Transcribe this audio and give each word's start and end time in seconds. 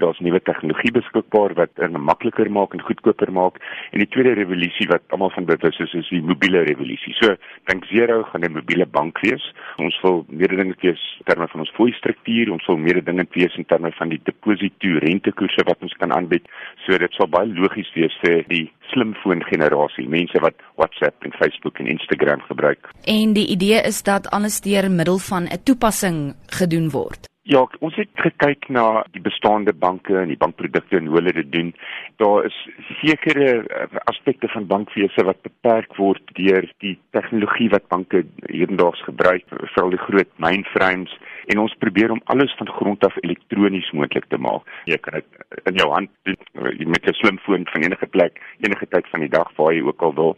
Daar's 0.00 0.20
nuwe 0.24 0.40
tegnologie 0.40 0.92
beskikbaar 0.96 1.54
wat 1.58 1.74
dit 1.76 1.98
makliker 2.10 2.50
maak 2.50 2.74
en 2.74 2.82
goedkoper 2.82 3.32
maak. 3.32 3.60
En 3.92 4.02
die 4.02 4.08
tweede 4.08 4.32
revolusie 4.38 4.88
wat 4.88 5.02
almal 5.14 5.30
van 5.34 5.48
bewus 5.48 5.78
is, 5.84 5.94
is 5.94 6.08
die 6.08 6.22
mobiele 6.22 6.64
revolusie. 6.68 7.14
So, 7.20 7.36
dink 7.70 7.84
Zero 7.92 8.22
gaan 8.30 8.44
'n 8.44 8.52
mobiele 8.52 8.86
bank 8.86 9.20
wees. 9.20 9.44
Ons 9.76 10.00
wil 10.02 10.24
mededingend 10.28 10.80
wees 10.80 11.02
in 11.18 11.24
terme 11.24 11.48
van 11.48 11.60
ons 11.60 11.72
fooi 11.76 11.92
struktuur, 11.92 12.52
ons 12.52 12.66
wil 12.66 12.76
mededingend 12.76 13.34
wees 13.34 13.56
in 13.56 13.64
terme 13.64 13.92
van 13.92 14.08
die 14.08 14.20
deposito 14.24 14.98
rentekoerse 14.98 15.64
wat 15.64 15.78
ons 15.80 15.96
kan 15.96 16.12
aanbied. 16.12 16.48
So 16.86 16.98
dit 16.98 17.12
sal 17.12 17.28
baie 17.28 17.46
logies 17.46 17.92
wees 17.94 18.16
vir 18.24 18.44
die 18.48 18.70
slimfoon 18.92 19.44
generasie, 19.44 20.08
mense 20.08 20.40
wat 20.40 20.54
WhatsApp 20.76 21.24
en 21.24 21.32
Facebook 21.38 21.78
en 21.78 21.86
Instagram 21.86 22.40
gebruik. 22.40 22.90
En 23.04 23.32
die 23.32 23.46
idee 23.46 23.80
is 23.86 24.02
dat 24.02 24.30
alles 24.30 24.60
deur 24.60 24.90
middel 24.90 25.18
van 25.18 25.44
'n 25.44 25.62
toepassing 25.64 26.34
gedoen 26.46 26.90
word. 26.90 27.29
Ja, 27.50 27.64
ons 27.82 27.96
het 27.98 28.10
gekyk 28.22 28.68
na 28.70 29.02
die 29.10 29.20
bestaande 29.26 29.72
banke 29.74 30.14
en 30.20 30.28
die 30.30 30.38
bankprodukte 30.38 31.00
en 31.00 31.08
hoe 31.10 31.16
hulle 31.16 31.32
dit 31.34 31.48
doen. 31.50 31.72
Daar 32.22 32.44
is 32.46 32.58
sekere 33.00 33.48
eh, 33.64 33.96
aspekte 34.12 34.46
van 34.52 34.68
bankwese 34.70 35.24
wat 35.26 35.40
beperk 35.42 35.96
word 35.98 36.30
deur 36.36 36.68
die 36.84 36.92
tegnologie 37.16 37.66
wat 37.72 37.88
banke 37.90 38.22
hedendaags 38.44 39.02
gebruik, 39.08 39.42
veral 39.74 39.90
die 39.96 40.02
groot 40.04 40.30
mainframes 40.38 41.16
en 41.50 41.64
ons 41.64 41.74
probeer 41.82 42.14
om 42.14 42.22
alles 42.30 42.54
van 42.60 42.70
grond 42.76 43.08
af 43.10 43.18
elektronies 43.24 43.90
moontlik 43.98 44.30
te 44.30 44.38
maak. 44.38 44.70
Jy 44.86 45.00
kan 45.02 45.18
dit 45.18 45.66
in 45.72 45.82
jou 45.82 45.90
hand 45.96 46.14
doen 46.30 46.38
eh, 46.54 46.86
met 46.86 47.02
'n 47.02 47.18
slimfoon 47.18 47.66
van 47.74 47.82
enige 47.82 48.06
plek, 48.06 48.38
enige 48.62 48.86
tyd 48.94 49.10
van 49.10 49.26
die 49.26 49.34
dag 49.34 49.50
waar 49.58 49.74
jy 49.74 49.82
ook 49.82 50.06
al 50.06 50.14
wil. 50.14 50.36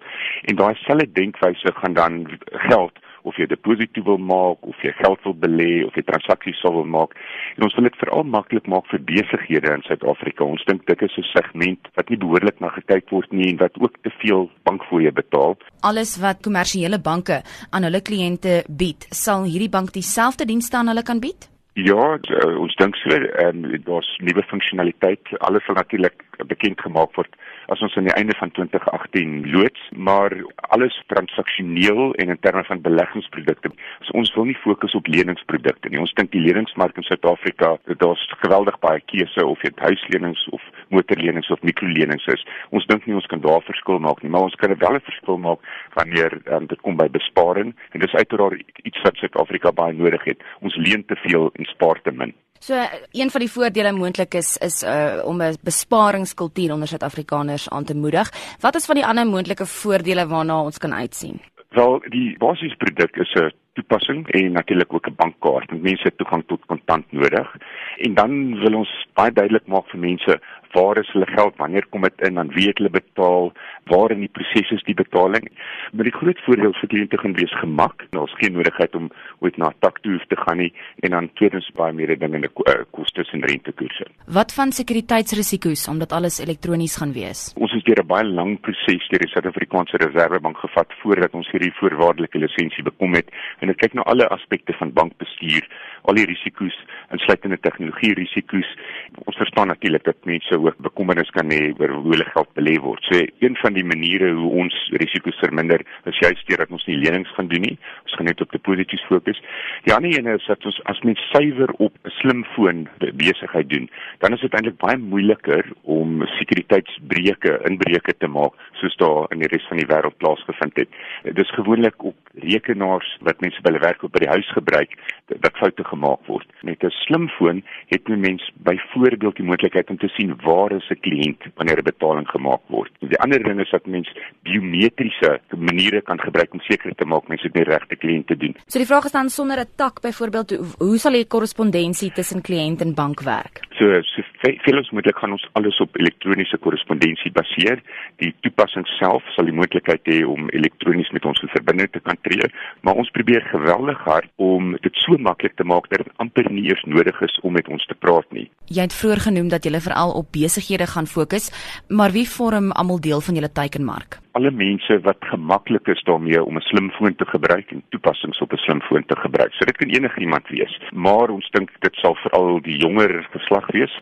En 0.48 0.56
daai 0.56 0.74
selfde 0.88 1.12
denkwyse 1.12 1.76
gaan 1.76 1.92
dan 1.92 2.24
geld 2.72 3.01
of 3.28 3.36
jy 3.38 3.46
deposito 3.50 4.02
wil 4.06 4.18
maak 4.18 4.62
of 4.66 4.78
jy 4.82 4.92
geld 4.98 5.20
wil 5.26 5.36
belê 5.44 5.84
of 5.86 5.94
jy 5.98 6.04
transaksies 6.08 6.62
wil 6.62 6.84
maak. 6.84 7.14
En 7.56 7.66
ons 7.68 7.76
wil 7.76 7.88
dit 7.88 8.00
veral 8.00 8.24
maklik 8.24 8.66
maak 8.66 8.88
vir 8.90 9.02
besighede 9.08 9.74
in 9.74 9.84
Suid-Afrika. 9.86 10.44
Ons 10.44 10.64
dink 10.68 10.86
dit 10.86 11.02
is 11.02 11.18
'n 11.18 11.28
segment 11.32 11.88
wat 11.96 12.08
nie 12.10 12.18
behoorlik 12.18 12.60
na 12.60 12.68
gekyk 12.68 13.10
word 13.10 13.32
nie 13.32 13.50
en 13.50 13.58
wat 13.58 13.78
ook 13.80 13.94
te 14.02 14.10
veel 14.22 14.50
bankfooie 14.64 15.12
betaal. 15.12 15.56
Alles 15.80 16.18
wat 16.18 16.42
kommersiële 16.42 16.98
banke 16.98 17.42
aan 17.70 17.82
hulle 17.82 18.00
kliënte 18.00 18.64
bied, 18.68 19.06
sal 19.10 19.44
hierdie 19.44 19.70
bank 19.70 19.92
dieselfde 19.92 20.44
dienste 20.44 20.76
aan 20.76 20.88
hulle 20.88 21.02
kan 21.02 21.20
bied? 21.20 21.52
Ja, 21.74 22.18
uh, 22.20 22.60
ons 22.60 22.74
dink 22.76 22.96
so, 23.00 23.08
ehm 23.08 23.64
um, 23.64 23.82
daar's 23.84 24.08
nuwe 24.20 24.42
funksionaliteit. 24.42 25.24
Alles 25.40 25.64
sal 25.64 25.74
natuurlik 25.74 26.24
bekend 26.46 26.80
gemaak 26.80 27.16
word 27.16 27.32
as 27.66 27.80
ons 27.80 27.96
aan 27.96 28.08
die 28.08 28.14
einde 28.14 28.36
van 28.38 28.50
2018 28.50 29.50
loods, 29.50 29.88
maar 29.96 30.34
alles 30.74 31.02
transaksioneel 31.06 32.14
en 32.14 32.28
in 32.28 32.40
terme 32.40 32.64
van 32.64 32.80
beleggingsprodukte. 32.80 33.70
So 34.00 34.18
ons 34.18 34.34
wil 34.34 34.44
nie 34.50 34.58
fokus 34.64 34.94
op 34.98 35.06
leningsprodukte 35.06 35.88
nie. 35.88 36.00
Ons 36.00 36.14
dink 36.18 36.32
die 36.32 36.42
leningsmark 36.42 36.96
in 36.96 37.06
Suid-Afrika, 37.06 37.76
daar's 38.02 38.24
geweldig 38.42 38.78
baie 38.78 39.00
keuse 39.06 39.46
of 39.46 39.60
dit 39.60 39.78
huislenings 39.78 40.48
of 40.50 40.62
motorlenings 40.92 41.50
of 41.50 41.62
mikrolenings 41.62 42.26
is. 42.34 42.44
Ons 42.70 42.86
dink 42.86 43.06
nie 43.06 43.16
ons 43.18 43.26
kan 43.32 43.40
daar 43.40 43.64
verskil 43.66 43.98
maak 43.98 44.22
nie, 44.22 44.30
maar 44.30 44.48
ons 44.48 44.58
kan 44.60 44.74
wel 44.78 44.94
'n 44.96 45.08
verskil 45.10 45.38
maak 45.38 45.60
wanneer 45.94 46.40
um, 46.52 46.66
dit 46.66 46.80
kom 46.80 46.96
by 46.96 47.08
besparing 47.08 47.74
en 47.92 48.00
dis 48.00 48.14
uiteraard 48.14 48.62
iets 48.84 49.02
wat 49.02 49.16
Suid-Afrika 49.16 49.72
baie 49.72 49.92
nodig 49.92 50.24
het. 50.24 50.38
Ons 50.60 50.76
leen 50.76 51.04
te 51.04 51.16
veel 51.16 51.50
en 51.52 51.64
spaar 51.64 52.00
te 52.02 52.10
min. 52.10 52.34
So 52.62 52.74
een 53.10 53.30
van 53.30 53.40
die 53.40 53.50
voordele 53.50 53.92
moontlik 53.92 54.34
is 54.34 54.56
is 54.56 54.82
uh, 54.82 55.22
om 55.24 55.42
'n 55.42 55.56
besparingskultuur 55.62 56.72
onder 56.72 56.88
Suid-Afrikaners 56.88 57.70
aan 57.70 57.84
te 57.84 57.96
moedig. 57.96 58.30
Wat 58.60 58.74
is 58.74 58.86
van 58.86 58.94
die 58.94 59.06
ander 59.06 59.26
moontlike 59.26 59.66
voordele 59.66 60.26
waarna 60.26 60.62
ons 60.62 60.78
kan 60.78 60.94
uitsien? 60.94 61.40
Wel, 61.68 62.02
die 62.08 62.36
basiese 62.38 62.76
produk 62.76 63.16
is 63.16 63.32
'n 63.34 63.50
toepassing 63.72 64.28
en 64.28 64.52
natuurlik 64.52 64.92
ook 64.92 65.06
'n 65.06 65.14
bankkaart. 65.16 65.82
Mense 65.82 66.02
het 66.02 66.16
toegang 66.16 66.44
tot 66.46 66.66
kontant 66.66 67.12
nodig. 67.12 67.56
En 67.96 68.14
dan 68.14 68.58
wil 68.58 68.74
ons 68.74 69.06
baie 69.14 69.32
duidelik 69.32 69.66
maak 69.66 69.88
vir 69.88 69.98
mense 69.98 70.40
waar 70.72 70.98
is 70.98 71.10
hulle 71.12 71.26
geld, 71.26 71.56
wanneer 71.56 71.86
kom 71.90 72.02
dit 72.02 72.20
in, 72.28 72.34
dan 72.34 72.52
weet 72.54 72.78
hulle 72.78 72.90
betaal, 72.90 73.52
waar 73.90 74.10
in 74.14 74.24
die 74.24 74.30
proses 74.32 74.70
is 74.70 74.84
die 74.88 74.94
betaling. 74.94 75.48
Maar 75.92 76.08
die 76.08 76.14
groot 76.16 76.40
voordeel 76.46 76.74
vir 76.80 76.90
kliënte 76.94 77.18
gaan 77.22 77.36
wees 77.38 77.54
gemak. 77.60 78.06
Daar's 78.16 78.34
geen 78.40 78.56
nodigheid 78.56 78.94
om 78.94 79.10
ooit 79.40 79.56
na 79.56 79.68
'n 79.68 79.80
tak 79.80 79.98
toe 80.00 80.20
te 80.28 80.36
gaan 80.36 80.56
nie 80.56 80.72
en 81.02 81.10
dan 81.10 81.30
tweedens 81.34 81.70
baie 81.74 81.92
meer 81.92 82.18
dinge 82.18 82.34
in 82.34 82.46
die 82.46 82.54
uh, 82.66 82.84
kostes 82.90 83.30
en 83.32 83.44
rentekoerse. 83.44 84.06
Wat 84.26 84.52
van 84.54 84.72
sekuriteitsrisiko's 84.72 85.88
omdat 85.88 86.12
alles 86.12 86.38
elektronies 86.38 86.96
gaan 86.96 87.12
wees? 87.12 87.52
Ons 87.56 87.71
het 87.82 87.96
deur 87.96 88.04
'n 88.04 88.06
baie 88.06 88.24
lang 88.24 88.60
proses 88.60 89.08
deur 89.08 89.18
die 89.18 89.28
Suid-Afrikaanse 89.28 89.96
Reservebank 89.96 90.56
gevat 90.56 90.92
voordat 91.02 91.34
ons 91.34 91.50
hierdie 91.50 91.72
voorwaardelike 91.74 92.38
lisensie 92.38 92.82
bekom 92.82 93.14
het 93.14 93.28
en 93.58 93.66
dit 93.66 93.76
kyk 93.76 93.94
na 93.94 94.02
alle 94.02 94.28
aspekte 94.28 94.72
van 94.72 94.92
bankbestuur, 94.92 95.66
al 96.02 96.14
die 96.14 96.26
risiko's, 96.26 96.76
insluitende 97.10 97.58
tegnologie 97.60 98.14
risiko's. 98.14 98.76
Ons 99.24 99.36
verstaan 99.36 99.66
natuurlik 99.66 100.04
dat 100.04 100.24
mense 100.24 100.58
ook 100.58 100.78
bekommernis 100.78 101.30
kan 101.30 101.50
hê 101.50 101.72
oor 101.78 101.90
hoe 101.90 102.10
hulle 102.10 102.24
geld 102.24 102.48
belê 102.54 102.78
word. 102.80 103.02
So 103.02 103.18
een 103.38 103.56
van 103.56 103.72
die 103.72 103.84
maniere 103.84 104.32
hoe 104.32 104.50
ons 104.50 104.74
risiko's 104.92 105.38
verminder 105.38 105.80
is 106.04 106.18
juist 106.18 106.46
deur 106.46 106.58
dat 106.58 106.70
ons 106.70 106.86
nie 106.86 106.96
lenings 106.96 107.34
gaan 107.34 107.48
doen 107.48 107.60
nie. 107.60 107.78
Ons 108.04 108.14
gaan 108.14 108.26
net 108.26 108.40
op 108.40 108.52
deposito's 108.52 109.04
fokus. 109.08 109.42
Die 109.82 109.94
ander 109.94 110.18
een 110.18 110.26
is 110.26 110.46
dat 110.46 110.64
ons 110.64 110.80
as 110.84 111.00
mens 111.00 111.20
suiwer 111.30 111.70
op 111.78 111.92
'n 112.04 112.10
slimfoon 112.10 112.88
besigheid 113.14 113.68
doen, 113.68 113.90
dan 114.18 114.32
is 114.32 114.40
dit 114.40 114.54
eintlik 114.54 114.76
baie 114.76 114.98
moeiliker 114.98 115.64
om 115.82 116.26
sekuriteitsbreuke, 116.26 117.71
inbreuke 117.72 118.14
te 118.18 118.28
maak 118.28 118.58
soos 118.80 118.96
daar 119.00 119.30
in 119.34 119.42
die 119.42 119.50
res 119.52 119.66
van 119.70 119.80
die 119.80 119.88
wêreld 119.90 120.18
plaasgevind 120.22 120.78
het. 120.80 121.00
Dit 121.24 121.38
is 121.44 121.54
gewoonlik 121.56 122.04
op 122.10 122.16
rekenaars 122.42 123.08
wat 123.26 123.40
mense 123.44 123.60
by 123.62 123.72
hulle 123.72 123.84
werk 123.84 124.02
of 124.02 124.12
by 124.14 124.24
die 124.24 124.32
huis 124.32 124.48
gebruik 124.56 124.96
dat 125.32 125.58
foute 125.60 125.84
gemaak 125.88 126.26
word. 126.30 126.48
Met 126.62 126.84
'n 126.84 126.90
slimfoon 127.04 127.62
het 127.92 128.08
'n 128.08 128.20
mens 128.20 128.42
byvoorbeeld 128.68 129.36
die 129.36 129.46
moontlikheid 129.46 129.90
om 129.90 129.98
te 129.98 130.08
sien 130.08 130.34
waar 130.42 130.72
is 130.72 130.90
'n 130.90 131.00
kliënt 131.00 131.42
wanneer 131.56 131.78
'n 131.78 131.90
betaling 131.92 132.28
gemaak 132.28 132.62
word. 132.66 132.90
Die 133.00 133.20
ander 133.20 133.42
ding 133.42 133.60
is 133.60 133.70
dat 133.70 133.86
mens 133.86 134.12
biometriese 134.42 135.40
maniere 135.56 136.02
kan 136.02 136.20
gebruik 136.20 136.52
om 136.52 136.60
seker 136.60 136.94
te 136.94 137.04
maak 137.04 137.28
mense 137.28 137.46
het 137.46 137.54
die 137.54 137.64
regte 137.64 137.96
kliënt 137.96 138.26
te 138.26 138.36
doen. 138.36 138.56
So 138.66 138.78
die 138.78 138.86
vraag 138.86 139.04
is 139.04 139.12
dan 139.12 139.28
sonder 139.28 139.58
'n 139.58 139.70
tak 139.76 140.00
byvoorbeeld 140.00 140.50
hoe 140.78 140.98
sal 140.98 141.12
die 141.12 141.26
korrespondensie 141.26 142.12
tussen 142.12 142.42
kliënt 142.42 142.80
en 142.80 142.94
bank 142.94 143.20
werk? 143.20 143.60
So 143.82 143.88
so 144.14 144.22
veel 144.62 144.78
as 144.78 144.90
moontlik 144.94 145.18
gaan 145.18 145.32
ons 145.34 145.44
alles 145.58 145.78
op 145.82 145.96
elektroniese 145.98 146.58
korrespondensie 146.62 147.32
baseer. 147.34 147.80
Die 148.22 148.30
toepassing 148.46 148.86
self 148.94 149.26
sal 149.34 149.50
die 149.50 149.56
moontlikheid 149.58 150.06
hê 150.06 150.20
om 150.22 150.46
elektronies 150.54 151.10
met 151.16 151.26
ons 151.26 151.42
in 151.42 151.50
verbinding 151.50 151.90
te 151.90 152.02
kan 152.06 152.20
tree, 152.22 152.46
maar 152.86 153.00
ons 153.02 153.10
probeer 153.16 153.42
geweldig 153.50 153.98
hard 154.06 154.30
om 154.38 154.76
dit 154.86 155.02
so 155.02 155.18
maklik 155.18 155.58
te 155.58 155.66
maak 155.66 155.90
dat 155.90 156.04
dit 156.04 156.14
amper 156.22 156.46
nie 156.54 156.68
eers 156.70 156.86
nodig 156.86 157.18
is 157.26 157.38
om 157.42 157.58
met 157.58 157.66
ons 157.74 157.86
te 157.90 157.98
praat 157.98 158.28
nie. 158.30 158.46
Jy 158.70 158.86
het 158.86 158.98
vroeër 159.02 159.26
genoem 159.26 159.50
dat 159.50 159.66
jy 159.66 159.80
veral 159.82 160.14
op 160.14 160.30
besighede 160.30 160.86
gaan 160.86 161.10
fokus, 161.10 161.50
maar 161.90 162.14
wie 162.14 162.28
vorm 162.38 162.70
almal 162.70 163.02
deel 163.02 163.24
van 163.24 163.34
julle 163.34 163.50
teikenmark? 163.50 164.21
Alle 164.38 164.50
mense 164.50 165.00
wat 165.04 165.16
gemaklik 165.20 165.86
is 165.92 166.02
daarmee 166.08 166.44
om 166.44 166.56
'n 166.56 166.60
slimfoon 166.60 167.14
te 167.14 167.26
gebruik 167.26 167.70
en 167.70 167.82
toepassings 167.88 168.40
op 168.40 168.52
'n 168.52 168.56
slimfoon 168.56 169.04
te 169.06 169.16
gebruik. 169.16 169.52
So 169.52 169.64
dit 169.64 169.76
kan 169.76 169.88
enige 169.88 170.20
iemand 170.20 170.48
wees, 170.48 170.80
maar 170.94 171.28
ons 171.28 171.50
dink 171.50 171.70
dit 171.78 171.94
sal 171.94 172.14
veral 172.14 172.60
die 172.60 172.78
jonger 172.78 173.26
geslag 173.30 173.66
wees. 173.66 174.00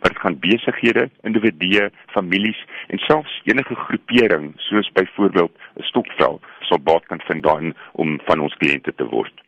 Dit 0.00 0.18
gaan 0.18 0.38
besighede, 0.38 1.10
individue, 1.22 1.90
families 2.06 2.64
en 2.86 2.98
selfs 2.98 3.40
enige 3.44 3.74
groepering 3.74 4.52
soos 4.56 4.92
byvoorbeeld 4.92 5.58
'n 5.76 5.82
stokvel 5.82 6.40
sal 6.60 6.80
baat 6.82 7.06
kan 7.06 7.20
vind 7.20 7.42
daarin 7.42 7.74
om 7.92 8.20
van 8.24 8.40
ons 8.40 8.56
kliënte 8.56 8.94
te 8.94 9.04
word. 9.04 9.47